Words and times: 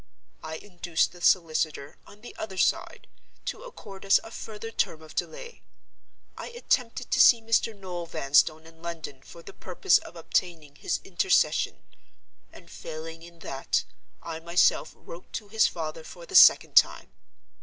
I 0.41 0.55
induced 0.55 1.11
the 1.11 1.21
solicitor, 1.21 1.99
on 2.07 2.21
the 2.21 2.35
other 2.35 2.57
side, 2.57 3.05
to 3.45 3.61
accord 3.61 4.03
us 4.03 4.19
a 4.23 4.31
further 4.31 4.71
term 4.71 5.03
of 5.03 5.13
delay; 5.13 5.61
I 6.35 6.47
attempted 6.47 7.11
to 7.11 7.19
see 7.21 7.39
Mr. 7.39 7.77
Noel 7.79 8.07
Vanstone 8.07 8.65
in 8.65 8.81
London 8.81 9.21
for 9.21 9.43
the 9.43 9.53
purpose 9.53 9.99
of 9.99 10.15
obtaining 10.15 10.77
his 10.77 11.01
intercession; 11.03 11.83
and, 12.51 12.71
failing 12.71 13.21
in 13.21 13.37
that, 13.45 13.83
I 14.23 14.39
myself 14.39 14.91
wrote 14.95 15.31
to 15.33 15.49
his 15.49 15.67
father 15.67 16.03
for 16.03 16.25
the 16.25 16.33
second 16.33 16.75
time. 16.75 17.11